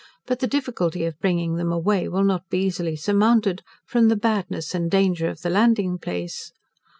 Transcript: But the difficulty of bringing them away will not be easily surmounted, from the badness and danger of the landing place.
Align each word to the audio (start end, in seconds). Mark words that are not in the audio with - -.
But 0.25 0.39
the 0.39 0.47
difficulty 0.47 1.05
of 1.05 1.19
bringing 1.19 1.57
them 1.57 1.71
away 1.71 2.07
will 2.09 2.23
not 2.23 2.49
be 2.49 2.57
easily 2.63 2.95
surmounted, 2.95 3.61
from 3.85 4.07
the 4.07 4.15
badness 4.15 4.73
and 4.73 4.89
danger 4.89 5.27
of 5.29 5.41
the 5.43 5.51
landing 5.51 5.99
place. 5.99 6.51